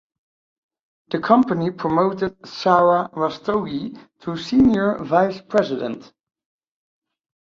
The 1.11 1.19
company 1.19 1.69
promoted 1.69 2.35
Sara 2.47 3.09
Rastogi 3.13 3.95
to 4.21 4.35
senior 4.35 4.97
vice 4.97 5.41
president. 5.41 6.11